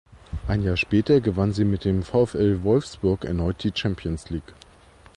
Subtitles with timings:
[0.47, 4.55] Ein Jahr später gewann sie mit dem VfL Wolfsburg erneut die Champions League.